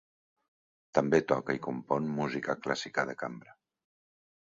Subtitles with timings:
[0.99, 3.55] També toca i compon música clàssica de cambra.